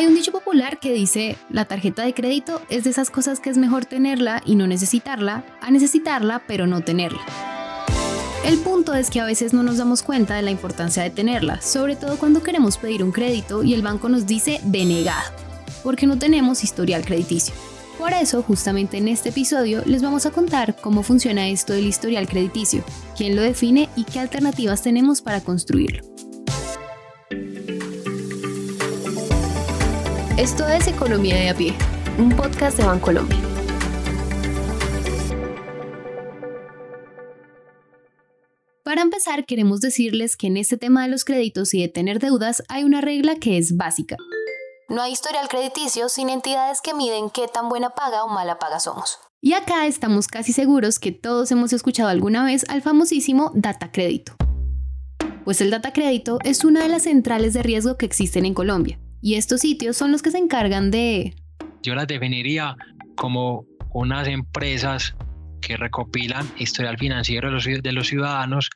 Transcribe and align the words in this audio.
Hay 0.00 0.06
un 0.06 0.14
dicho 0.14 0.32
popular 0.32 0.78
que 0.78 0.94
dice, 0.94 1.36
la 1.50 1.66
tarjeta 1.66 2.02
de 2.02 2.14
crédito 2.14 2.62
es 2.70 2.84
de 2.84 2.90
esas 2.90 3.10
cosas 3.10 3.38
que 3.38 3.50
es 3.50 3.58
mejor 3.58 3.84
tenerla 3.84 4.40
y 4.46 4.54
no 4.54 4.66
necesitarla, 4.66 5.44
a 5.60 5.70
necesitarla 5.70 6.42
pero 6.46 6.66
no 6.66 6.80
tenerla. 6.80 7.20
El 8.46 8.56
punto 8.60 8.94
es 8.94 9.10
que 9.10 9.20
a 9.20 9.26
veces 9.26 9.52
no 9.52 9.62
nos 9.62 9.76
damos 9.76 10.02
cuenta 10.02 10.36
de 10.36 10.40
la 10.40 10.50
importancia 10.50 11.02
de 11.02 11.10
tenerla, 11.10 11.60
sobre 11.60 11.96
todo 11.96 12.16
cuando 12.16 12.42
queremos 12.42 12.78
pedir 12.78 13.04
un 13.04 13.12
crédito 13.12 13.62
y 13.62 13.74
el 13.74 13.82
banco 13.82 14.08
nos 14.08 14.26
dice 14.26 14.62
denegado, 14.64 15.32
porque 15.82 16.06
no 16.06 16.18
tenemos 16.18 16.64
historial 16.64 17.04
crediticio. 17.04 17.54
Por 17.98 18.14
eso, 18.14 18.42
justamente 18.42 18.96
en 18.96 19.06
este 19.06 19.28
episodio, 19.28 19.82
les 19.84 20.00
vamos 20.00 20.24
a 20.24 20.30
contar 20.30 20.76
cómo 20.80 21.02
funciona 21.02 21.50
esto 21.50 21.74
del 21.74 21.86
historial 21.86 22.26
crediticio, 22.26 22.84
quién 23.18 23.36
lo 23.36 23.42
define 23.42 23.90
y 23.96 24.04
qué 24.04 24.20
alternativas 24.20 24.80
tenemos 24.80 25.20
para 25.20 25.42
construirlo. 25.42 26.09
Esto 30.40 30.66
es 30.66 30.86
Economía 30.86 31.34
de 31.34 31.50
a 31.50 31.54
pie, 31.54 31.74
un 32.16 32.30
podcast 32.30 32.78
de 32.78 32.86
Bancolombia. 32.86 33.36
Para 38.82 39.02
empezar, 39.02 39.44
queremos 39.44 39.82
decirles 39.82 40.38
que 40.38 40.46
en 40.46 40.56
este 40.56 40.78
tema 40.78 41.02
de 41.02 41.10
los 41.10 41.26
créditos 41.26 41.74
y 41.74 41.82
de 41.82 41.88
tener 41.88 42.20
deudas 42.20 42.62
hay 42.70 42.84
una 42.84 43.02
regla 43.02 43.34
que 43.34 43.58
es 43.58 43.76
básica. 43.76 44.16
No 44.88 45.02
hay 45.02 45.12
historial 45.12 45.46
crediticio 45.48 46.08
sin 46.08 46.30
entidades 46.30 46.80
que 46.80 46.94
miden 46.94 47.28
qué 47.28 47.46
tan 47.46 47.68
buena 47.68 47.90
paga 47.90 48.24
o 48.24 48.28
mala 48.28 48.58
paga 48.58 48.80
somos. 48.80 49.18
Y 49.42 49.52
acá 49.52 49.86
estamos 49.86 50.26
casi 50.26 50.54
seguros 50.54 50.98
que 50.98 51.12
todos 51.12 51.52
hemos 51.52 51.74
escuchado 51.74 52.08
alguna 52.08 52.46
vez 52.46 52.64
al 52.70 52.80
famosísimo 52.80 53.52
data 53.54 53.92
crédito. 53.92 54.36
Pues 55.44 55.60
el 55.60 55.68
data 55.68 55.92
crédito 55.92 56.38
es 56.44 56.64
una 56.64 56.82
de 56.82 56.88
las 56.88 57.02
centrales 57.02 57.52
de 57.52 57.62
riesgo 57.62 57.98
que 57.98 58.06
existen 58.06 58.46
en 58.46 58.54
Colombia. 58.54 58.98
Y 59.22 59.34
estos 59.34 59.60
sitios 59.60 59.96
son 59.96 60.12
los 60.12 60.22
que 60.22 60.30
se 60.30 60.38
encargan 60.38 60.90
de... 60.90 61.34
Yo 61.82 61.94
las 61.94 62.06
definiría 62.06 62.76
como 63.16 63.66
unas 63.92 64.28
empresas 64.28 65.14
que 65.60 65.76
recopilan 65.76 66.48
historial 66.58 66.98
financiero 66.98 67.48
de 67.48 67.54
los, 67.54 67.64
de 67.64 67.92
los 67.92 68.08
ciudadanos 68.08 68.70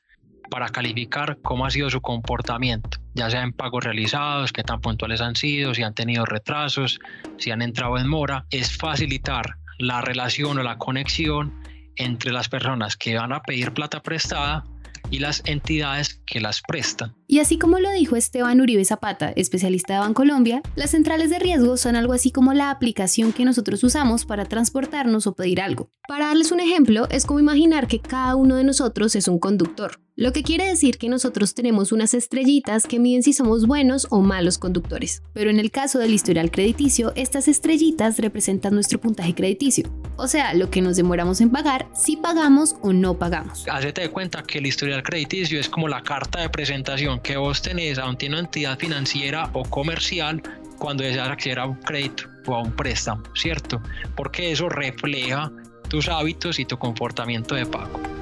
para 0.50 0.68
calificar 0.68 1.38
cómo 1.42 1.64
ha 1.66 1.70
sido 1.70 1.88
su 1.90 2.00
comportamiento, 2.00 2.98
ya 3.14 3.30
sea 3.30 3.42
en 3.42 3.52
pagos 3.52 3.84
realizados, 3.84 4.52
qué 4.52 4.62
tan 4.62 4.80
puntuales 4.80 5.20
han 5.20 5.34
sido, 5.34 5.74
si 5.74 5.82
han 5.82 5.94
tenido 5.94 6.24
retrasos, 6.26 6.98
si 7.38 7.50
han 7.50 7.62
entrado 7.62 7.98
en 7.98 8.08
mora, 8.08 8.44
es 8.50 8.76
facilitar 8.76 9.56
la 9.78 10.02
relación 10.02 10.58
o 10.58 10.62
la 10.62 10.78
conexión 10.78 11.54
entre 11.96 12.32
las 12.32 12.48
personas 12.48 12.96
que 12.96 13.16
van 13.16 13.32
a 13.32 13.42
pedir 13.42 13.72
plata 13.72 14.02
prestada 14.02 14.64
y 15.10 15.18
las 15.18 15.42
entidades 15.44 16.20
que 16.26 16.40
las 16.40 16.62
prestan. 16.66 17.14
Y 17.26 17.40
así 17.40 17.58
como 17.58 17.78
lo 17.78 17.90
dijo 17.92 18.16
Esteban 18.16 18.60
Uribe 18.60 18.84
Zapata, 18.84 19.32
especialista 19.36 19.94
de 19.94 20.00
Bancolombia, 20.00 20.62
las 20.76 20.90
centrales 20.90 21.30
de 21.30 21.38
riesgo 21.38 21.76
son 21.76 21.96
algo 21.96 22.12
así 22.12 22.30
como 22.30 22.52
la 22.52 22.70
aplicación 22.70 23.32
que 23.32 23.44
nosotros 23.44 23.82
usamos 23.82 24.24
para 24.24 24.44
transportarnos 24.44 25.26
o 25.26 25.34
pedir 25.34 25.60
algo. 25.60 25.90
Para 26.06 26.26
darles 26.26 26.52
un 26.52 26.60
ejemplo, 26.60 27.08
es 27.10 27.26
como 27.26 27.40
imaginar 27.40 27.86
que 27.86 28.00
cada 28.00 28.36
uno 28.36 28.56
de 28.56 28.64
nosotros 28.64 29.16
es 29.16 29.28
un 29.28 29.38
conductor. 29.38 30.03
Lo 30.16 30.32
que 30.32 30.44
quiere 30.44 30.68
decir 30.68 30.96
que 30.96 31.08
nosotros 31.08 31.54
tenemos 31.54 31.90
unas 31.90 32.14
estrellitas 32.14 32.86
que 32.86 33.00
miden 33.00 33.24
si 33.24 33.32
somos 33.32 33.66
buenos 33.66 34.06
o 34.10 34.20
malos 34.20 34.58
conductores. 34.58 35.24
Pero 35.32 35.50
en 35.50 35.58
el 35.58 35.72
caso 35.72 35.98
del 35.98 36.14
historial 36.14 36.52
crediticio, 36.52 37.12
estas 37.16 37.48
estrellitas 37.48 38.20
representan 38.20 38.74
nuestro 38.74 39.00
puntaje 39.00 39.34
crediticio. 39.34 39.90
O 40.14 40.28
sea, 40.28 40.54
lo 40.54 40.70
que 40.70 40.82
nos 40.82 40.94
demoramos 40.94 41.40
en 41.40 41.50
pagar, 41.50 41.88
si 41.96 42.16
pagamos 42.16 42.76
o 42.80 42.92
no 42.92 43.18
pagamos. 43.18 43.66
Hacete 43.68 44.02
de 44.02 44.10
cuenta 44.10 44.44
que 44.44 44.58
el 44.58 44.66
historial 44.66 45.02
crediticio 45.02 45.58
es 45.58 45.68
como 45.68 45.88
la 45.88 46.04
carta 46.04 46.42
de 46.42 46.48
presentación 46.48 47.18
que 47.18 47.36
vos 47.36 47.60
tenés 47.60 47.98
a 47.98 48.08
una 48.08 48.38
entidad 48.38 48.78
financiera 48.78 49.50
o 49.52 49.64
comercial 49.64 50.40
cuando 50.78 51.02
deseas 51.02 51.28
acceder 51.28 51.58
a 51.58 51.66
un 51.66 51.74
crédito 51.80 52.28
o 52.46 52.54
a 52.54 52.62
un 52.62 52.70
préstamo, 52.70 53.24
¿cierto? 53.34 53.82
Porque 54.14 54.52
eso 54.52 54.68
refleja 54.68 55.50
tus 55.88 56.08
hábitos 56.08 56.60
y 56.60 56.66
tu 56.66 56.78
comportamiento 56.78 57.56
de 57.56 57.66
pago. 57.66 58.13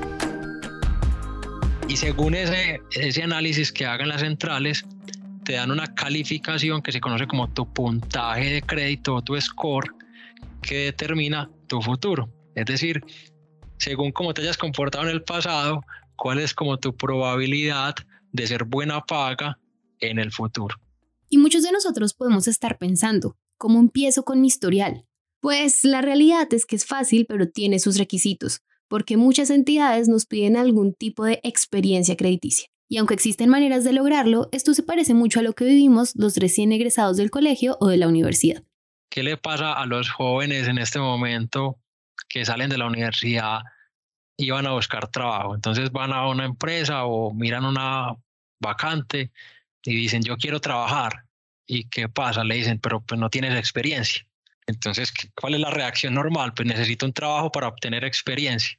Y 1.92 1.96
según 1.98 2.34
ese, 2.34 2.80
ese 2.92 3.22
análisis 3.22 3.70
que 3.70 3.84
hagan 3.84 4.08
las 4.08 4.22
centrales, 4.22 4.82
te 5.44 5.52
dan 5.52 5.70
una 5.70 5.94
calificación 5.94 6.80
que 6.80 6.90
se 6.90 7.02
conoce 7.02 7.26
como 7.26 7.52
tu 7.52 7.70
puntaje 7.70 8.48
de 8.48 8.62
crédito 8.62 9.16
o 9.16 9.20
tu 9.20 9.38
score 9.38 9.90
que 10.62 10.86
determina 10.86 11.50
tu 11.66 11.82
futuro. 11.82 12.32
Es 12.54 12.64
decir, 12.64 13.02
según 13.76 14.10
cómo 14.10 14.32
te 14.32 14.40
hayas 14.40 14.56
comportado 14.56 15.04
en 15.04 15.10
el 15.10 15.22
pasado, 15.22 15.82
cuál 16.16 16.38
es 16.38 16.54
como 16.54 16.78
tu 16.78 16.96
probabilidad 16.96 17.94
de 18.32 18.46
ser 18.46 18.64
buena 18.64 19.02
paga 19.02 19.58
en 20.00 20.18
el 20.18 20.32
futuro. 20.32 20.74
Y 21.28 21.36
muchos 21.36 21.62
de 21.62 21.72
nosotros 21.72 22.14
podemos 22.14 22.48
estar 22.48 22.78
pensando, 22.78 23.36
¿cómo 23.58 23.78
empiezo 23.78 24.24
con 24.24 24.40
mi 24.40 24.46
historial? 24.46 25.04
Pues 25.40 25.84
la 25.84 26.00
realidad 26.00 26.48
es 26.54 26.64
que 26.64 26.76
es 26.76 26.86
fácil, 26.86 27.26
pero 27.28 27.50
tiene 27.50 27.78
sus 27.78 27.98
requisitos 27.98 28.62
porque 28.92 29.16
muchas 29.16 29.48
entidades 29.48 30.06
nos 30.06 30.26
piden 30.26 30.54
algún 30.54 30.92
tipo 30.92 31.24
de 31.24 31.40
experiencia 31.44 32.14
crediticia. 32.14 32.68
Y 32.90 32.98
aunque 32.98 33.14
existen 33.14 33.48
maneras 33.48 33.84
de 33.84 33.94
lograrlo, 33.94 34.50
esto 34.52 34.74
se 34.74 34.82
parece 34.82 35.14
mucho 35.14 35.40
a 35.40 35.42
lo 35.42 35.54
que 35.54 35.64
vivimos 35.64 36.14
los 36.14 36.36
recién 36.36 36.72
egresados 36.72 37.16
del 37.16 37.30
colegio 37.30 37.78
o 37.80 37.88
de 37.88 37.96
la 37.96 38.06
universidad. 38.06 38.62
¿Qué 39.10 39.22
le 39.22 39.38
pasa 39.38 39.72
a 39.72 39.86
los 39.86 40.10
jóvenes 40.10 40.68
en 40.68 40.76
este 40.76 40.98
momento 40.98 41.78
que 42.28 42.44
salen 42.44 42.68
de 42.68 42.76
la 42.76 42.86
universidad 42.86 43.62
y 44.36 44.50
van 44.50 44.66
a 44.66 44.72
buscar 44.72 45.08
trabajo? 45.08 45.54
Entonces 45.54 45.90
van 45.90 46.12
a 46.12 46.28
una 46.28 46.44
empresa 46.44 47.06
o 47.06 47.32
miran 47.32 47.64
una 47.64 48.14
vacante 48.60 49.32
y 49.84 49.96
dicen, 49.96 50.22
yo 50.22 50.36
quiero 50.36 50.60
trabajar. 50.60 51.24
¿Y 51.66 51.88
qué 51.88 52.10
pasa? 52.10 52.44
Le 52.44 52.56
dicen, 52.56 52.78
pero 52.78 53.00
pues 53.00 53.18
no 53.18 53.30
tienes 53.30 53.56
experiencia. 53.56 54.26
Entonces, 54.66 55.14
¿cuál 55.34 55.54
es 55.54 55.60
la 55.60 55.70
reacción 55.70 56.12
normal? 56.12 56.52
Pues 56.54 56.68
necesito 56.68 57.06
un 57.06 57.14
trabajo 57.14 57.50
para 57.50 57.68
obtener 57.68 58.04
experiencia 58.04 58.78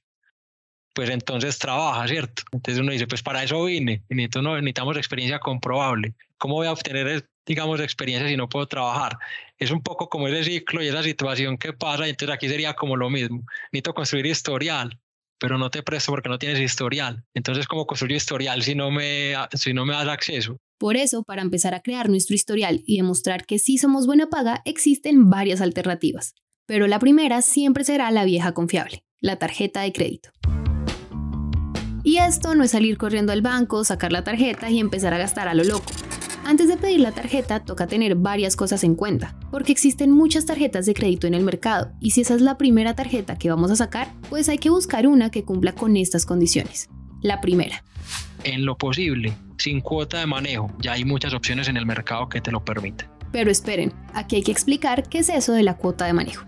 pues 0.94 1.10
entonces 1.10 1.58
trabaja, 1.58 2.08
¿cierto? 2.08 2.44
Entonces 2.52 2.82
uno 2.82 2.92
dice, 2.92 3.08
pues 3.08 3.24
para 3.24 3.44
eso 3.44 3.64
vine, 3.66 4.04
necesitamos 4.10 4.98
experiencia 4.98 5.40
comprobable. 5.40 6.14
¿Cómo 6.38 6.56
voy 6.56 6.68
a 6.68 6.72
obtener, 6.72 7.28
digamos, 7.46 7.80
experiencia 7.80 8.30
si 8.30 8.38
no 8.38 8.48
puedo 8.48 8.68
trabajar? 8.68 9.18
Es 9.58 9.72
un 9.72 9.82
poco 9.82 10.10
como 10.10 10.28
ese 10.28 10.44
ciclo 10.44 10.84
y 10.84 10.88
esa 10.88 11.04
situación 11.04 11.58
que 11.58 11.74
pasa, 11.74 12.08
entonces 12.08 12.36
aquí 12.36 12.48
sería 12.48 12.74
como 12.74 12.96
lo 12.96 13.10
mismo. 13.10 13.44
Necesito 13.72 13.94
construir 13.94 14.28
historial, 14.28 15.00
pero 15.40 15.58
no 15.58 15.70
te 15.70 15.84
presto 15.84 16.12
porque 16.12 16.30
no 16.30 16.38
tienes 16.38 16.60
historial. 16.60 17.24
Entonces, 17.34 17.68
¿cómo 17.68 17.88
construyo 17.88 18.16
historial 18.16 18.62
si 18.62 18.76
no 18.76 18.92
me, 18.92 19.34
si 19.54 19.74
no 19.74 19.86
me 19.86 19.94
das 19.94 20.08
acceso? 20.08 20.58
Por 20.78 20.98
eso, 20.98 21.24
para 21.24 21.42
empezar 21.42 21.74
a 21.74 21.82
crear 21.82 22.10
nuestro 22.10 22.36
historial 22.36 22.84
y 22.86 22.98
demostrar 22.98 23.46
que 23.46 23.58
sí 23.58 23.78
somos 23.78 24.06
buena 24.06 24.30
paga, 24.30 24.62
existen 24.66 25.30
varias 25.30 25.62
alternativas. 25.62 26.36
Pero 26.66 26.88
la 26.88 27.00
primera 27.00 27.42
siempre 27.42 27.84
será 27.84 28.12
la 28.12 28.26
vieja 28.26 28.54
confiable, 28.54 29.04
la 29.20 29.38
tarjeta 29.38 29.82
de 29.82 29.92
crédito. 29.92 30.30
Y 32.04 32.18
esto 32.18 32.54
no 32.54 32.64
es 32.64 32.72
salir 32.72 32.98
corriendo 32.98 33.32
al 33.32 33.42
banco, 33.42 33.84
sacar 33.86 34.12
la 34.12 34.24
tarjeta 34.24 34.70
y 34.70 34.80
empezar 34.80 35.14
a 35.14 35.18
gastar 35.18 35.48
a 35.48 35.54
lo 35.54 35.64
loco. 35.64 35.92
Antes 36.46 36.68
de 36.68 36.76
pedir 36.76 37.00
la 37.00 37.14
tarjeta 37.14 37.62
toca 37.62 37.88
tener 37.88 38.16
varias 38.16 38.58
cosas 38.58 38.84
en 38.84 38.96
cuenta, 38.96 39.36
porque 39.50 39.72
existen 39.72 40.12
muchas 40.12 40.46
tarjetas 40.46 40.86
de 40.86 40.94
crédito 40.94 41.26
en 41.26 41.34
el 41.34 41.44
mercado 41.44 41.94
y 42.02 42.12
si 42.12 42.22
esa 42.22 42.36
es 42.36 42.42
la 42.42 42.58
primera 42.58 42.94
tarjeta 42.94 43.38
que 43.38 43.50
vamos 43.50 43.72
a 43.72 43.78
sacar, 43.78 44.12
pues 44.30 44.50
hay 44.50 44.58
que 44.58 44.70
buscar 44.70 45.08
una 45.08 45.32
que 45.32 45.46
cumpla 45.46 45.74
con 45.74 45.96
estas 45.96 46.26
condiciones. 46.26 46.90
La 47.22 47.40
primera. 47.40 47.86
En 48.44 48.66
lo 48.66 48.78
posible, 48.78 49.34
sin 49.58 49.80
cuota 49.80 50.20
de 50.20 50.26
manejo, 50.26 50.70
ya 50.82 50.94
hay 50.94 51.06
muchas 51.06 51.34
opciones 51.34 51.70
en 51.70 51.78
el 51.78 51.86
mercado 51.86 52.28
que 52.28 52.42
te 52.42 52.52
lo 52.52 52.66
permiten. 52.66 53.08
Pero 53.32 53.50
esperen, 53.50 53.94
aquí 54.14 54.36
hay 54.36 54.44
que 54.44 54.52
explicar 54.52 55.08
qué 55.08 55.20
es 55.20 55.30
eso 55.30 55.54
de 55.54 55.64
la 55.64 55.78
cuota 55.78 56.06
de 56.06 56.12
manejo. 56.12 56.46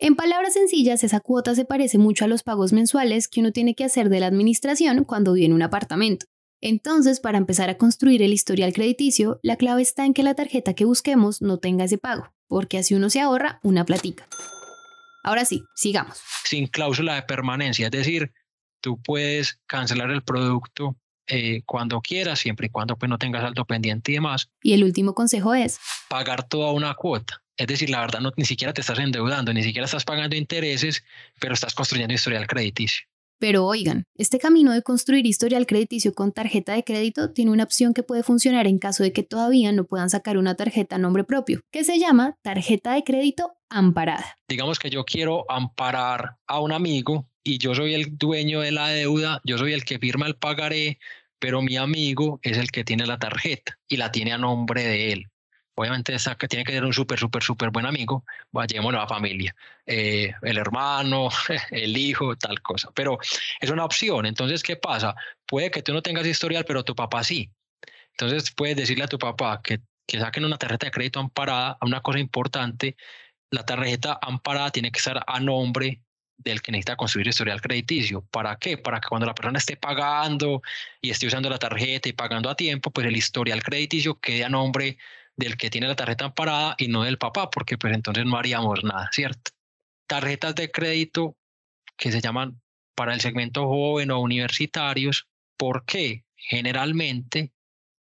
En 0.00 0.14
palabras 0.14 0.52
sencillas, 0.52 1.02
esa 1.02 1.18
cuota 1.18 1.56
se 1.56 1.64
parece 1.64 1.98
mucho 1.98 2.24
a 2.24 2.28
los 2.28 2.44
pagos 2.44 2.72
mensuales 2.72 3.26
que 3.26 3.40
uno 3.40 3.50
tiene 3.50 3.74
que 3.74 3.82
hacer 3.82 4.10
de 4.10 4.20
la 4.20 4.28
administración 4.28 5.02
cuando 5.02 5.32
vive 5.32 5.46
en 5.46 5.52
un 5.52 5.62
apartamento. 5.62 6.26
Entonces, 6.60 7.18
para 7.18 7.36
empezar 7.36 7.68
a 7.68 7.78
construir 7.78 8.22
el 8.22 8.32
historial 8.32 8.72
crediticio, 8.72 9.40
la 9.42 9.56
clave 9.56 9.82
está 9.82 10.06
en 10.06 10.14
que 10.14 10.22
la 10.22 10.34
tarjeta 10.34 10.74
que 10.74 10.84
busquemos 10.84 11.42
no 11.42 11.58
tenga 11.58 11.84
ese 11.84 11.98
pago, 11.98 12.32
porque 12.46 12.78
así 12.78 12.94
uno 12.94 13.10
se 13.10 13.20
ahorra 13.20 13.58
una 13.64 13.84
platica. 13.84 14.28
Ahora 15.24 15.44
sí, 15.44 15.64
sigamos. 15.74 16.20
Sin 16.44 16.68
cláusula 16.68 17.16
de 17.16 17.22
permanencia, 17.22 17.86
es 17.86 17.92
decir, 17.92 18.32
tú 18.80 19.02
puedes 19.02 19.58
cancelar 19.66 20.12
el 20.12 20.22
producto 20.22 20.96
eh, 21.26 21.62
cuando 21.66 22.00
quieras, 22.00 22.38
siempre 22.38 22.68
y 22.68 22.70
cuando 22.70 22.96
pues, 22.96 23.10
no 23.10 23.18
tengas 23.18 23.42
saldo 23.42 23.64
pendiente 23.64 24.12
y 24.12 24.14
demás. 24.14 24.48
Y 24.62 24.74
el 24.74 24.84
último 24.84 25.14
consejo 25.14 25.54
es 25.54 25.80
pagar 26.08 26.48
toda 26.48 26.70
una 26.70 26.94
cuota. 26.94 27.42
Es 27.58 27.66
decir, 27.66 27.90
la 27.90 28.00
verdad, 28.00 28.20
no, 28.20 28.32
ni 28.36 28.44
siquiera 28.44 28.72
te 28.72 28.80
estás 28.80 29.00
endeudando, 29.00 29.52
ni 29.52 29.64
siquiera 29.64 29.84
estás 29.84 30.04
pagando 30.04 30.36
intereses, 30.36 31.04
pero 31.40 31.54
estás 31.54 31.74
construyendo 31.74 32.14
historial 32.14 32.46
crediticio. 32.46 33.02
Pero 33.40 33.66
oigan, 33.66 34.04
este 34.16 34.38
camino 34.38 34.72
de 34.72 34.82
construir 34.82 35.26
historial 35.26 35.66
crediticio 35.66 36.12
con 36.12 36.32
tarjeta 36.32 36.72
de 36.72 36.82
crédito 36.82 37.32
tiene 37.32 37.50
una 37.52 37.64
opción 37.64 37.94
que 37.94 38.02
puede 38.02 38.22
funcionar 38.22 38.66
en 38.66 38.78
caso 38.78 39.02
de 39.02 39.12
que 39.12 39.22
todavía 39.22 39.70
no 39.72 39.84
puedan 39.84 40.10
sacar 40.10 40.38
una 40.38 40.56
tarjeta 40.56 40.96
a 40.96 40.98
nombre 40.98 41.24
propio, 41.24 41.60
que 41.72 41.84
se 41.84 41.98
llama 41.98 42.36
tarjeta 42.42 42.94
de 42.94 43.04
crédito 43.04 43.52
amparada. 43.68 44.38
Digamos 44.48 44.78
que 44.78 44.90
yo 44.90 45.04
quiero 45.04 45.44
amparar 45.50 46.36
a 46.46 46.60
un 46.60 46.72
amigo 46.72 47.28
y 47.44 47.58
yo 47.58 47.74
soy 47.74 47.94
el 47.94 48.18
dueño 48.18 48.60
de 48.60 48.72
la 48.72 48.88
deuda, 48.88 49.40
yo 49.44 49.58
soy 49.58 49.72
el 49.72 49.84
que 49.84 49.98
firma 49.98 50.26
el 50.26 50.36
pagaré, 50.36 50.98
pero 51.38 51.62
mi 51.62 51.76
amigo 51.76 52.40
es 52.42 52.58
el 52.58 52.70
que 52.70 52.84
tiene 52.84 53.06
la 53.06 53.18
tarjeta 53.18 53.78
y 53.88 53.98
la 53.98 54.10
tiene 54.10 54.32
a 54.32 54.38
nombre 54.38 54.82
de 54.82 55.12
él. 55.12 55.26
Obviamente 55.78 56.12
esa 56.12 56.34
que 56.34 56.48
tiene 56.48 56.64
que 56.64 56.72
ser 56.72 56.84
un 56.84 56.92
súper, 56.92 57.20
súper, 57.20 57.40
súper 57.40 57.70
buen 57.70 57.86
amigo, 57.86 58.24
vayamos 58.50 58.92
a 58.94 58.98
la 58.98 59.06
familia, 59.06 59.54
eh, 59.86 60.34
el 60.42 60.58
hermano, 60.58 61.28
el 61.70 61.96
hijo, 61.96 62.34
tal 62.34 62.60
cosa. 62.62 62.90
Pero 62.92 63.16
es 63.60 63.70
una 63.70 63.84
opción. 63.84 64.26
Entonces, 64.26 64.64
¿qué 64.64 64.74
pasa? 64.74 65.14
Puede 65.46 65.70
que 65.70 65.80
tú 65.80 65.92
no 65.92 66.02
tengas 66.02 66.26
historial, 66.26 66.64
pero 66.64 66.82
tu 66.82 66.96
papá 66.96 67.22
sí. 67.22 67.52
Entonces 68.10 68.50
puedes 68.50 68.76
decirle 68.76 69.04
a 69.04 69.06
tu 69.06 69.20
papá 69.20 69.60
que, 69.62 69.78
que 70.04 70.18
saquen 70.18 70.44
una 70.44 70.58
tarjeta 70.58 70.86
de 70.86 70.90
crédito 70.90 71.20
amparada. 71.20 71.78
Una 71.82 72.00
cosa 72.00 72.18
importante, 72.18 72.96
la 73.52 73.64
tarjeta 73.64 74.18
amparada 74.20 74.72
tiene 74.72 74.90
que 74.90 74.98
estar 74.98 75.22
a 75.24 75.38
nombre 75.38 76.02
del 76.38 76.60
que 76.60 76.72
necesita 76.72 76.96
construir 76.96 77.28
historial 77.28 77.60
crediticio. 77.60 78.22
¿Para 78.32 78.56
qué? 78.56 78.78
Para 78.78 79.00
que 79.00 79.08
cuando 79.08 79.28
la 79.28 79.34
persona 79.34 79.58
esté 79.58 79.76
pagando 79.76 80.60
y 81.00 81.10
esté 81.10 81.28
usando 81.28 81.48
la 81.48 81.58
tarjeta 81.58 82.08
y 82.08 82.14
pagando 82.14 82.50
a 82.50 82.56
tiempo, 82.56 82.90
pues 82.90 83.06
el 83.06 83.16
historial 83.16 83.62
crediticio 83.62 84.18
quede 84.18 84.44
a 84.44 84.48
nombre 84.48 84.98
del 85.38 85.56
que 85.56 85.70
tiene 85.70 85.86
la 85.86 85.96
tarjeta 85.96 86.26
amparada 86.26 86.74
y 86.78 86.88
no 86.88 87.04
del 87.04 87.16
papá, 87.16 87.48
porque 87.48 87.78
pues 87.78 87.94
entonces 87.94 88.26
no 88.26 88.36
haríamos 88.36 88.84
nada, 88.84 89.08
¿cierto? 89.12 89.52
Tarjetas 90.06 90.54
de 90.56 90.70
crédito 90.70 91.36
que 91.96 92.12
se 92.12 92.20
llaman 92.20 92.60
para 92.94 93.14
el 93.14 93.20
segmento 93.20 93.66
joven 93.66 94.10
o 94.10 94.20
universitarios, 94.20 95.28
¿por 95.56 95.84
qué? 95.84 96.24
Generalmente 96.36 97.52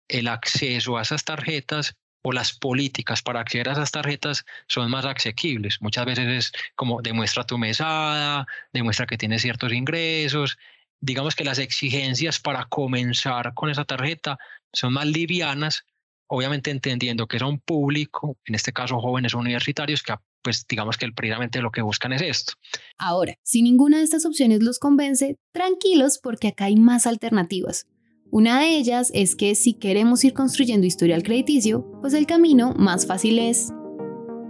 el 0.08 0.28
acceso 0.28 0.98
a 0.98 1.02
esas 1.02 1.26
tarjetas 1.26 1.96
o 2.22 2.32
las 2.32 2.54
políticas 2.54 3.24
para 3.24 3.40
acceder 3.40 3.68
a 3.68 3.74
esas 3.74 3.92
tarjetas 3.92 4.46
son 4.68 4.92
más 4.92 5.04
asequibles. 5.04 5.82
Muchas 5.82 6.06
veces 6.06 6.28
es 6.28 6.52
como 6.76 7.02
demuestra 7.02 7.46
tu 7.46 7.58
mesada, 7.58 8.46
demuestra 8.72 9.08
que 9.08 9.18
tienes 9.18 9.42
ciertos 9.42 9.74
ingresos. 9.74 10.58
Digamos 11.02 11.36
que 11.36 11.44
las 11.44 11.58
exigencias 11.58 12.40
para 12.40 12.66
comenzar 12.66 13.56
con 13.56 13.72
esa 13.72 13.86
tarjeta 13.86 14.38
son 14.72 14.94
más 14.94 15.08
livianas, 15.08 15.86
obviamente 16.28 16.72
entendiendo 16.72 17.28
que 17.28 17.38
es 17.38 17.44
un 17.44 17.60
público, 17.60 18.38
en 18.46 18.56
este 18.56 18.74
caso 18.74 19.00
jóvenes 19.00 19.34
universitarios, 19.34 20.02
que 20.02 20.14
pues 20.42 20.66
digamos 20.68 20.98
que 20.98 21.10
precisamente 21.12 21.62
lo 21.62 21.72
que 21.72 21.82
buscan 21.82 22.14
es 22.14 22.22
esto. 22.22 22.54
Ahora, 22.98 23.36
si 23.44 23.62
ninguna 23.62 23.98
de 23.98 24.04
estas 24.04 24.26
opciones 24.26 24.62
los 24.62 24.78
convence, 24.78 25.38
tranquilos 25.52 26.20
porque 26.22 26.50
acá 26.50 26.66
hay 26.66 26.76
más 26.76 27.08
alternativas. 27.08 27.88
Una 28.30 28.60
de 28.60 28.76
ellas 28.76 29.12
es 29.14 29.36
que 29.36 29.56
si 29.56 29.74
queremos 29.74 30.24
ir 30.24 30.34
construyendo 30.34 30.86
historial 30.86 31.24
crediticio, 31.24 31.86
pues 32.02 32.14
el 32.14 32.26
camino 32.26 32.74
más 32.74 33.06
fácil 33.08 33.40
es... 33.40 33.72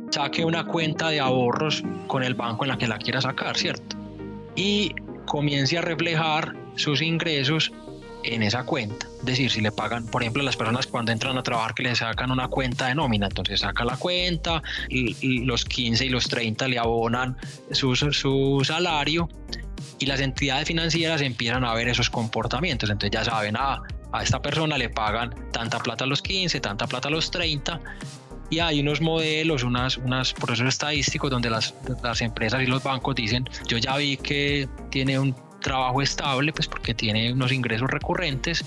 Saque 0.09 0.45
una 0.45 0.65
cuenta 0.65 1.09
de 1.09 1.19
ahorros 1.19 1.83
con 2.07 2.23
el 2.23 2.33
banco 2.33 2.65
en 2.65 2.69
la 2.69 2.77
que 2.77 2.87
la 2.87 2.97
quiera 2.97 3.19
sacar, 3.19 3.57
¿cierto? 3.57 3.97
Y 4.55 4.91
comience 5.25 5.77
a 5.77 5.81
reflejar 5.81 6.55
sus 6.75 7.01
ingresos 7.01 7.71
en 8.23 8.43
esa 8.43 8.63
cuenta. 8.63 9.07
Es 9.19 9.25
decir, 9.25 9.51
si 9.51 9.61
le 9.61 9.71
pagan, 9.71 10.05
por 10.07 10.21
ejemplo, 10.21 10.43
las 10.43 10.57
personas 10.57 10.87
cuando 10.87 11.11
entran 11.11 11.37
a 11.37 11.43
trabajar 11.43 11.73
que 11.73 11.83
le 11.83 11.95
sacan 11.95 12.31
una 12.31 12.47
cuenta 12.47 12.87
de 12.87 12.95
nómina, 12.95 13.27
entonces 13.27 13.61
saca 13.61 13.85
la 13.85 13.97
cuenta, 13.97 14.61
y, 14.89 15.43
los 15.45 15.65
15 15.65 16.05
y 16.05 16.09
los 16.09 16.27
30 16.27 16.67
le 16.67 16.79
abonan 16.79 17.37
su, 17.71 17.95
su 17.95 18.61
salario 18.63 19.29
y 19.99 20.05
las 20.05 20.19
entidades 20.19 20.67
financieras 20.67 21.21
empiezan 21.21 21.63
a 21.63 21.73
ver 21.73 21.87
esos 21.87 22.09
comportamientos. 22.09 22.89
Entonces 22.89 23.11
ya 23.11 23.23
saben, 23.23 23.55
ah, 23.57 23.81
a 24.11 24.23
esta 24.23 24.41
persona 24.41 24.77
le 24.77 24.89
pagan 24.89 25.33
tanta 25.51 25.79
plata 25.79 26.03
a 26.03 26.07
los 26.07 26.21
15, 26.21 26.59
tanta 26.59 26.87
plata 26.87 27.07
a 27.07 27.11
los 27.11 27.31
30 27.31 27.79
y 28.49 28.59
hay 28.59 28.81
unos 28.81 29.01
modelos, 29.01 29.63
unas, 29.63 29.97
unas 29.97 30.33
procesos 30.33 30.67
estadísticos 30.67 31.31
donde 31.31 31.49
las, 31.49 31.73
las 32.03 32.21
empresas 32.21 32.61
y 32.61 32.67
los 32.67 32.83
bancos 32.83 33.15
dicen, 33.15 33.49
yo 33.67 33.77
ya 33.77 33.97
vi 33.97 34.17
que 34.17 34.69
tiene 34.91 35.17
un 35.17 35.35
trabajo 35.63 36.03
estable, 36.03 36.53
pues 36.53 36.67
porque 36.67 36.93
tiene 36.93 37.33
unos 37.33 37.51
ingresos 37.51 37.89
recurrentes 37.89 38.63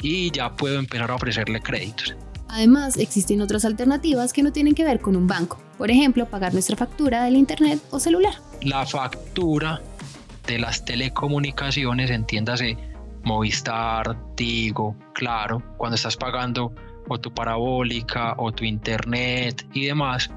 y 0.00 0.30
ya 0.30 0.54
puedo 0.54 0.78
empezar 0.78 1.10
a 1.10 1.16
ofrecerle 1.16 1.60
créditos. 1.60 2.14
Además, 2.48 2.96
existen 2.98 3.40
otras 3.40 3.64
alternativas 3.64 4.32
que 4.32 4.44
no 4.44 4.52
tienen 4.52 4.76
que 4.76 4.84
ver 4.84 5.00
con 5.00 5.16
un 5.16 5.26
banco. 5.26 5.58
Por 5.76 5.90
ejemplo, 5.90 6.26
pagar 6.26 6.52
nuestra 6.52 6.76
factura 6.76 7.24
del 7.24 7.34
Internet 7.34 7.80
o 7.90 7.98
celular. 7.98 8.34
La 8.62 8.86
factura 8.86 9.82
de 10.46 10.60
las 10.60 10.84
telecomunicaciones, 10.84 12.10
entiéndase 12.10 12.76
Movistar, 13.24 14.16
Tigo, 14.36 14.94
Claro, 15.14 15.62
cuando 15.78 15.96
estás 15.96 16.16
pagando 16.16 16.72
o 17.08 17.18
tu 17.18 17.32
parabólica 17.32 18.34
o 18.38 18.52
tu 18.52 18.64
internet 18.64 19.66
y 19.72 19.86
demás, 19.86 20.30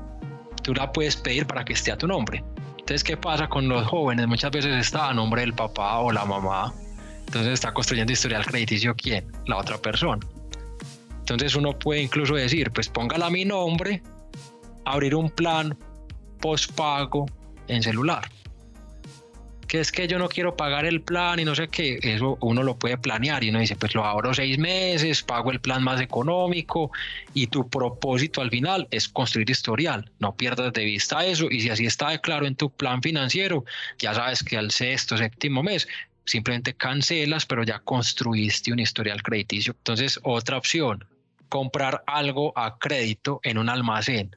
tú 0.64 0.74
la 0.74 0.92
puedes 0.92 1.16
pedir 1.16 1.46
para 1.46 1.64
que 1.66 1.74
esté 1.74 1.92
a 1.92 1.98
tu 1.98 2.08
nombre. 2.08 2.44
Entonces, 2.88 3.04
¿qué 3.04 3.18
pasa 3.18 3.50
con 3.50 3.68
los 3.68 3.86
jóvenes? 3.86 4.28
Muchas 4.28 4.50
veces 4.50 4.74
está 4.78 5.10
a 5.10 5.14
nombre 5.14 5.42
del 5.42 5.52
papá 5.52 6.00
o 6.00 6.10
la 6.10 6.24
mamá. 6.24 6.74
Entonces 7.26 7.52
está 7.52 7.74
construyendo 7.74 8.14
historial 8.14 8.46
crediticio 8.46 8.96
quién? 8.96 9.30
La 9.46 9.58
otra 9.58 9.78
persona. 9.78 10.26
Entonces 11.20 11.54
uno 11.56 11.78
puede 11.78 12.02
incluso 12.02 12.36
decir, 12.36 12.72
pues 12.72 12.88
póngala 12.88 13.26
a 13.26 13.30
mi 13.30 13.44
nombre, 13.44 14.02
abrir 14.86 15.16
un 15.16 15.30
plan 15.30 15.78
postpago 16.40 17.26
en 17.68 17.84
celular 17.84 18.30
que 19.68 19.80
es 19.82 19.92
que 19.92 20.08
yo 20.08 20.18
no 20.18 20.30
quiero 20.30 20.56
pagar 20.56 20.86
el 20.86 21.02
plan 21.02 21.40
y 21.40 21.46
no 21.46 21.54
sé 21.54 21.68
qué, 21.68 22.00
eso 22.02 22.38
uno 22.42 22.64
lo 22.64 22.78
puede 22.78 22.98
planear 22.98 23.44
y 23.44 23.50
uno 23.50 23.60
dice, 23.60 23.76
pues 23.76 23.94
lo 23.94 24.06
ahorro 24.06 24.34
seis 24.34 24.58
meses, 24.58 25.24
pago 25.24 25.52
el 25.52 25.60
plan 25.60 25.84
más 25.84 26.00
económico 26.00 26.92
y 27.34 27.48
tu 27.48 27.70
propósito 27.70 28.42
al 28.42 28.50
final 28.50 28.88
es 28.92 29.08
construir 29.10 29.50
historial, 29.50 30.10
no 30.20 30.36
pierdas 30.36 30.74
de 30.74 30.86
vista 30.86 31.26
eso 31.26 31.48
y 31.52 31.62
si 31.62 31.70
así 31.70 31.86
está 31.86 32.18
claro 32.20 32.48
en 32.48 32.56
tu 32.56 32.70
plan 32.70 33.02
financiero, 33.02 33.66
ya 34.00 34.14
sabes 34.14 34.44
que 34.44 34.58
al 34.58 34.72
sexto, 34.72 35.18
séptimo 35.18 35.64
mes 35.64 35.88
simplemente 36.26 36.74
cancelas, 36.74 37.46
pero 37.46 37.64
ya 37.64 37.80
construiste 37.80 38.72
un 38.72 38.80
historial 38.80 39.24
crediticio. 39.24 39.74
Entonces, 39.78 40.20
otra 40.24 40.58
opción, 40.58 41.06
comprar 41.48 42.04
algo 42.06 42.52
a 42.58 42.78
crédito 42.78 43.40
en 43.44 43.58
un 43.58 43.70
almacén 43.70 44.36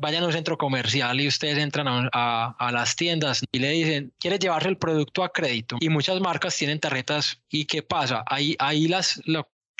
vayan 0.00 0.22
a 0.22 0.26
un 0.26 0.32
centro 0.32 0.58
comercial 0.58 1.20
y 1.20 1.28
ustedes 1.28 1.58
entran 1.58 2.08
a, 2.12 2.70
las 2.72 2.96
tiendas 2.96 3.42
y 3.52 3.58
le 3.58 3.70
dicen, 3.70 4.12
¿quieres 4.18 4.40
llevarse 4.40 4.68
el 4.68 4.78
producto 4.78 5.24
a 5.24 5.30
crédito? 5.30 5.76
Y 5.80 5.88
muchas 5.88 6.20
marcas 6.20 6.56
tienen 6.56 6.80
tarjetas. 6.80 7.40
¿Y 7.48 7.66
qué 7.66 7.82
pasa? 7.82 8.24
Ahí, 8.26 8.56
ahí 8.58 8.88
las, 8.88 9.20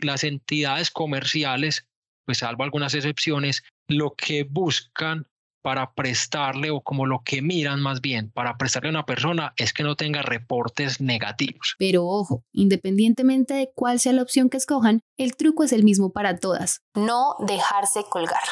las 0.03 0.25
entidades 0.25 0.91
comerciales, 0.91 1.87
pues 2.25 2.39
salvo 2.39 2.65
algunas 2.65 2.95
excepciones, 2.95 3.63
lo 3.89 4.15
que 4.15 4.45
buscan 4.45 5.27
para 5.63 5.95
prestarle 5.95 6.71
o 6.71 6.81
como 6.81 7.07
lo 7.07 7.23
que 7.25 7.41
miran 7.41 7.81
más 7.81 8.01
bien 8.01 8.31
para 8.31 8.57
prestarle 8.59 8.89
a 8.89 8.91
una 8.91 9.07
persona 9.07 9.55
es 9.57 9.73
que 9.73 9.85
no 9.85 9.95
tenga 9.95 10.23
reportes 10.23 11.01
negativos. 11.01 11.77
Pero 11.79 12.05
ojo, 12.05 12.43
independientemente 12.53 13.55
de 13.55 13.71
cuál 13.75 14.01
sea 14.01 14.13
la 14.13 14.23
opción 14.23 14.51
que 14.51 14.57
escojan, 14.57 15.03
el 15.17 15.37
truco 15.37 15.63
es 15.65 15.73
el 15.73 15.85
mismo 15.85 16.13
para 16.13 16.37
todas. 16.37 16.83
No 16.95 17.37
dejarse 17.47 18.03
colgar. 18.11 18.43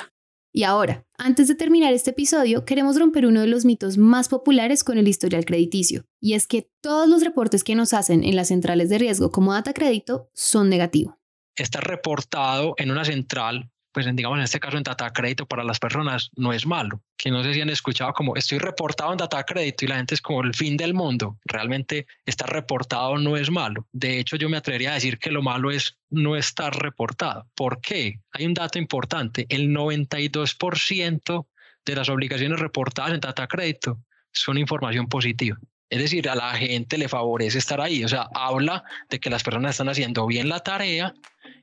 Y 0.53 0.65
ahora, 0.65 1.07
antes 1.17 1.47
de 1.47 1.55
terminar 1.55 1.93
este 1.93 2.11
episodio, 2.11 2.65
queremos 2.65 2.99
romper 2.99 3.25
uno 3.25 3.41
de 3.41 3.47
los 3.47 3.65
mitos 3.65 3.99
más 3.99 4.29
populares 4.29 4.83
con 4.83 4.99
el 4.99 5.07
historial 5.07 5.45
crediticio, 5.45 6.05
y 6.21 6.35
es 6.35 6.49
que 6.49 6.71
todos 6.81 7.09
los 7.09 7.23
reportes 7.23 7.63
que 7.63 7.77
nos 7.77 7.93
hacen 7.93 8.25
en 8.25 8.35
las 8.35 8.49
centrales 8.49 8.89
de 8.89 8.99
riesgo 8.99 9.31
como 9.31 9.53
data 9.53 9.73
crédito 9.73 10.29
son 10.35 10.69
negativos. 10.69 11.15
Está 11.55 11.81
reportado 11.81 12.75
en 12.79 12.91
una 12.91 13.05
central 13.05 13.71
pues 13.93 14.07
digamos 14.15 14.39
en 14.39 14.45
este 14.45 14.61
caso 14.61 14.77
en 14.77 14.83
data 14.83 15.11
crédito 15.11 15.47
para 15.47 15.65
las 15.65 15.79
personas 15.79 16.31
no 16.37 16.53
es 16.53 16.67
malo. 16.67 17.03
Que 17.17 17.31
no 17.31 17.43
sé 17.43 17.55
si 17.55 17.61
han 17.61 17.71
escuchado 17.71 18.13
como 18.13 18.37
estoy 18.37 18.59
reportado 18.59 19.13
en 19.13 19.19
data 19.19 19.43
crédito 19.45 19.85
y 19.85 19.89
la 19.89 19.97
gente 19.97 20.15
es 20.15 20.23
como 20.23 20.43
el 20.43 20.55
fin 20.55 20.77
del 20.77 20.95
mundo. 20.95 21.39
Realmente 21.45 22.07
estar 22.25 22.51
reportado 22.51 23.19
no 23.19 23.37
es 23.37 23.51
malo. 23.51 23.87
De 23.93 24.19
hecho, 24.19 24.37
yo 24.37 24.49
me 24.49 24.57
atrevería 24.57 24.93
a 24.93 24.95
decir 24.95 25.19
que 25.19 25.31
lo 25.31 25.43
malo 25.43 25.71
es 25.71 25.99
no 26.09 26.37
estar 26.37 26.75
reportado. 26.75 27.47
¿Por 27.55 27.81
qué? 27.81 28.21
Hay 28.33 28.47
un 28.47 28.55
dato 28.55 28.79
importante. 28.79 29.47
El 29.49 29.71
92% 29.71 31.47
de 31.85 31.97
las 31.97 32.09
obligaciones 32.09 32.61
reportadas 32.61 33.13
en 33.13 33.21
data 33.21 33.47
crédito 33.47 33.99
son 34.33 34.59
información 34.59 35.09
positiva. 35.09 35.59
Es 35.91 35.99
decir, 35.99 36.29
a 36.29 36.37
la 36.37 36.53
gente 36.53 36.97
le 36.99 37.09
favorece 37.09 37.59
estar 37.59 37.81
ahí. 37.81 38.05
O 38.05 38.09
sea, 38.09 38.29
habla 38.33 38.85
de 39.09 39.19
que 39.19 39.29
las 39.29 39.43
personas 39.43 39.73
están 39.73 39.89
haciendo 39.89 40.25
bien 40.27 40.49
la 40.49 40.61
tarea 40.61 41.13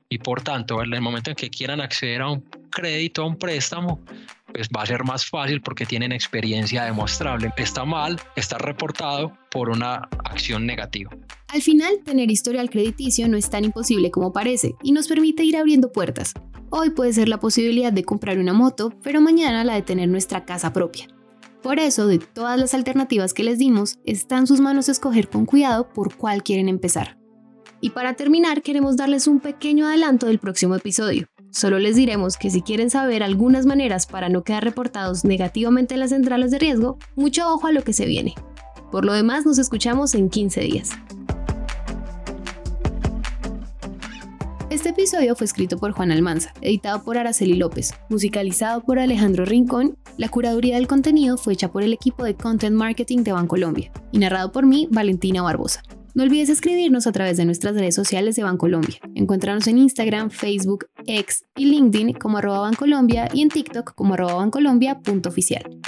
y 0.09 0.19
por 0.19 0.41
tanto, 0.41 0.81
en 0.81 0.93
el 0.93 1.01
momento 1.01 1.31
en 1.31 1.35
que 1.35 1.49
quieran 1.49 1.81
acceder 1.81 2.21
a 2.21 2.29
un 2.29 2.41
crédito, 2.69 3.23
a 3.23 3.27
un 3.27 3.37
préstamo, 3.37 3.99
pues 4.53 4.69
va 4.75 4.83
a 4.83 4.85
ser 4.85 5.03
más 5.03 5.25
fácil 5.25 5.61
porque 5.61 5.85
tienen 5.85 6.11
experiencia 6.11 6.85
demostrable. 6.85 7.51
Está 7.57 7.83
mal, 7.83 8.19
está 8.35 8.57
reportado 8.57 9.33
por 9.51 9.69
una 9.69 10.07
acción 10.23 10.65
negativa. 10.65 11.11
Al 11.49 11.61
final, 11.61 11.99
tener 12.05 12.31
historial 12.31 12.69
crediticio 12.69 13.27
no 13.27 13.37
es 13.37 13.49
tan 13.49 13.65
imposible 13.65 14.09
como 14.09 14.31
parece 14.31 14.75
y 14.81 14.93
nos 14.93 15.07
permite 15.07 15.43
ir 15.43 15.57
abriendo 15.57 15.91
puertas. 15.91 16.33
Hoy 16.69 16.89
puede 16.91 17.13
ser 17.13 17.29
la 17.29 17.39
posibilidad 17.39 17.91
de 17.91 18.03
comprar 18.03 18.39
una 18.39 18.53
moto, 18.53 18.93
pero 19.03 19.21
mañana 19.21 19.63
la 19.63 19.75
de 19.75 19.81
tener 19.81 20.09
nuestra 20.09 20.45
casa 20.45 20.73
propia. 20.73 21.07
Por 21.61 21.79
eso, 21.79 22.07
de 22.07 22.19
todas 22.19 22.57
las 22.59 22.73
alternativas 22.73 23.33
que 23.33 23.43
les 23.43 23.57
dimos, 23.57 23.99
está 24.05 24.37
en 24.37 24.47
sus 24.47 24.61
manos 24.61 24.89
escoger 24.89 25.29
con 25.29 25.45
cuidado 25.45 25.89
por 25.89 26.15
cuál 26.15 26.43
quieren 26.43 26.69
empezar. 26.69 27.16
Y 27.79 27.91
para 27.91 28.15
terminar, 28.15 28.61
queremos 28.61 28.97
darles 28.97 29.27
un 29.27 29.39
pequeño 29.39 29.87
adelanto 29.87 30.25
del 30.27 30.39
próximo 30.39 30.75
episodio. 30.75 31.27
Solo 31.51 31.79
les 31.79 31.95
diremos 31.95 32.37
que 32.37 32.49
si 32.49 32.61
quieren 32.61 32.89
saber 32.89 33.23
algunas 33.23 33.65
maneras 33.65 34.07
para 34.07 34.29
no 34.29 34.43
quedar 34.43 34.63
reportados 34.63 35.23
negativamente 35.23 35.93
en 35.93 35.99
las 35.99 36.09
centrales 36.09 36.51
de 36.51 36.59
riesgo, 36.59 36.97
mucho 37.15 37.47
ojo 37.51 37.67
a 37.67 37.71
lo 37.71 37.83
que 37.83 37.93
se 37.93 38.05
viene. 38.05 38.33
Por 38.91 39.05
lo 39.05 39.13
demás, 39.13 39.45
nos 39.45 39.57
escuchamos 39.59 40.15
en 40.15 40.29
15 40.29 40.61
días. 40.61 40.91
Este 44.69 44.89
episodio 44.89 45.35
fue 45.35 45.45
escrito 45.45 45.77
por 45.77 45.91
Juan 45.91 46.11
Almanza, 46.11 46.53
editado 46.61 47.03
por 47.03 47.17
Araceli 47.17 47.55
López, 47.55 47.93
musicalizado 48.09 48.81
por 48.81 48.99
Alejandro 48.99 49.45
Rincón. 49.45 49.97
La 50.17 50.29
curaduría 50.29 50.75
del 50.75 50.87
contenido 50.87 51.37
fue 51.37 51.53
hecha 51.53 51.71
por 51.71 51.83
el 51.83 51.93
equipo 51.93 52.23
de 52.23 52.35
Content 52.35 52.75
Marketing 52.75 53.19
de 53.19 53.31
Bancolombia 53.31 53.91
y 54.11 54.19
narrado 54.19 54.51
por 54.51 54.65
mí, 54.65 54.87
Valentina 54.91 55.41
Barbosa. 55.41 55.83
No 56.17 56.23
olvides 56.23 56.49
escribirnos 56.49 57.05
a 57.05 57.11
través 57.11 57.37
de 57.37 57.45
nuestras 57.45 57.75
redes 57.75 57.93
sociales 57.93 58.35
de 58.35 58.41
Bancolombia. 58.41 58.97
Encuéntranos 59.13 59.67
en 59.67 59.77
Instagram, 59.77 60.31
Facebook, 60.31 60.87
X 61.05 61.45
y 61.55 61.65
LinkedIn 61.65 62.13
como 62.13 62.39
arroba 62.39 62.61
Bancolombia 62.61 63.29
y 63.31 63.43
en 63.43 63.49
TikTok 63.49 63.93
como 63.93 64.15
arroba 64.15 64.33
bancolombia.oficial. 64.33 65.79